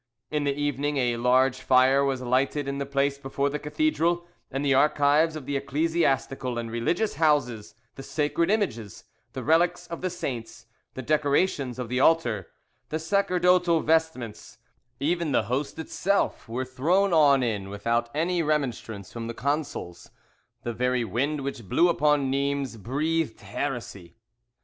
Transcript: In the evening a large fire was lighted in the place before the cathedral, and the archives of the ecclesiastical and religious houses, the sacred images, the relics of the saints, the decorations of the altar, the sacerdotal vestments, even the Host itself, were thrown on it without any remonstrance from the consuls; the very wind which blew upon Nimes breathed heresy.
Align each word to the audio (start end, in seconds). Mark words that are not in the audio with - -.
In 0.31 0.45
the 0.45 0.53
evening 0.55 0.97
a 0.97 1.17
large 1.17 1.59
fire 1.61 2.03
was 2.03 2.21
lighted 2.21 2.67
in 2.67 2.79
the 2.79 2.87
place 2.87 3.19
before 3.19 3.51
the 3.51 3.59
cathedral, 3.59 4.25
and 4.49 4.65
the 4.65 4.73
archives 4.73 5.35
of 5.35 5.45
the 5.45 5.55
ecclesiastical 5.55 6.57
and 6.57 6.71
religious 6.71 7.17
houses, 7.17 7.75
the 7.93 8.01
sacred 8.01 8.49
images, 8.49 9.03
the 9.33 9.43
relics 9.43 9.85
of 9.85 10.01
the 10.01 10.09
saints, 10.09 10.65
the 10.95 11.03
decorations 11.03 11.77
of 11.77 11.87
the 11.87 11.99
altar, 11.99 12.47
the 12.89 12.97
sacerdotal 12.97 13.81
vestments, 13.81 14.57
even 14.99 15.33
the 15.33 15.43
Host 15.43 15.77
itself, 15.77 16.49
were 16.49 16.65
thrown 16.65 17.13
on 17.13 17.43
it 17.43 17.67
without 17.67 18.09
any 18.15 18.41
remonstrance 18.41 19.13
from 19.13 19.27
the 19.27 19.35
consuls; 19.35 20.09
the 20.63 20.73
very 20.73 21.05
wind 21.05 21.41
which 21.41 21.69
blew 21.69 21.89
upon 21.89 22.31
Nimes 22.31 22.75
breathed 22.75 23.41
heresy. 23.41 24.15